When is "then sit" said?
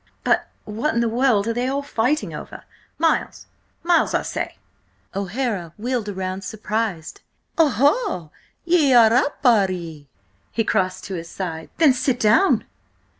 11.77-12.19